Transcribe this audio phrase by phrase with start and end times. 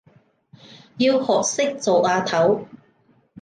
[0.97, 2.65] 要學識做阿頭